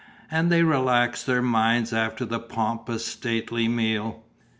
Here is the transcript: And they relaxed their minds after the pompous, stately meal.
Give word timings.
And 0.31 0.51
they 0.51 0.63
relaxed 0.63 1.27
their 1.27 1.43
minds 1.43 1.93
after 1.93 2.25
the 2.25 2.39
pompous, 2.39 3.05
stately 3.05 3.67
meal. 3.67 4.23